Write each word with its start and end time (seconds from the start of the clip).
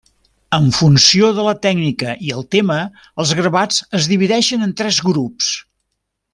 En 0.57 0.63
funció 0.77 1.29
de 1.39 1.45
la 1.47 1.53
tècnica 1.65 2.15
i 2.29 2.33
el 2.39 2.47
tema 2.57 2.79
els 3.25 3.35
gravats 3.43 3.85
es 4.01 4.11
divideixen 4.15 4.69
en 4.71 4.77
tres 4.83 5.03
grups. 5.13 5.55